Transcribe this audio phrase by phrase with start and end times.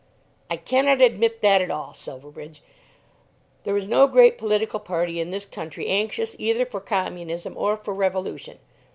[0.49, 2.63] "I cannot admit that at all, Silverbridge.
[3.65, 7.93] There is no great political party in this country anxious either for Communism or for
[7.93, 8.57] revolution.